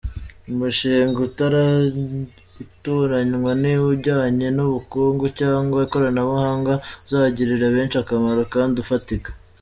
[0.51, 1.17] Umushinga
[2.77, 6.73] utoranywa ni ujyanye n’ubukungu cyangwa ikoranabuhanga
[7.05, 9.29] uzagirira benshi akamaro kandi ufatika.